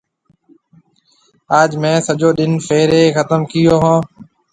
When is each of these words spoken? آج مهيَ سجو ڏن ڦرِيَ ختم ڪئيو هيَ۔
آج 1.59 1.71
مهيَ 1.81 1.95
سجو 2.07 2.29
ڏن 2.37 2.51
ڦرِيَ 2.67 3.03
ختم 3.15 3.41
ڪئيو 3.51 3.75
هيَ۔ 3.83 3.95